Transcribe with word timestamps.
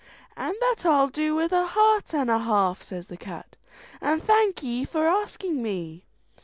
"And 0.35 0.55
that 0.61 0.77
I'll 0.83 1.09
do 1.09 1.35
with 1.35 1.51
a 1.51 1.67
heart 1.67 2.15
and 2.15 2.27
a 2.31 2.39
half," 2.39 2.81
says 2.81 3.05
the 3.05 3.17
cat, 3.17 3.55
"and 4.01 4.19
thank'ee 4.19 4.83
for 4.83 5.05
asking 5.07 5.61
me."' 5.61 6.07